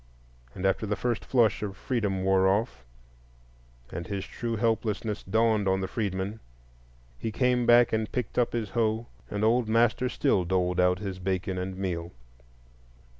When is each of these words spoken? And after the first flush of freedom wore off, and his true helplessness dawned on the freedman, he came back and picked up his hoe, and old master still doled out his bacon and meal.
And 0.55 0.65
after 0.65 0.87
the 0.87 0.95
first 0.95 1.23
flush 1.23 1.61
of 1.61 1.77
freedom 1.77 2.23
wore 2.23 2.47
off, 2.47 2.83
and 3.91 4.07
his 4.07 4.25
true 4.25 4.55
helplessness 4.55 5.21
dawned 5.21 5.67
on 5.67 5.79
the 5.81 5.87
freedman, 5.87 6.39
he 7.19 7.31
came 7.31 7.67
back 7.67 7.93
and 7.93 8.11
picked 8.11 8.39
up 8.39 8.51
his 8.53 8.71
hoe, 8.71 9.05
and 9.29 9.43
old 9.43 9.69
master 9.69 10.09
still 10.09 10.43
doled 10.43 10.79
out 10.79 10.97
his 10.97 11.19
bacon 11.19 11.59
and 11.59 11.77
meal. 11.77 12.11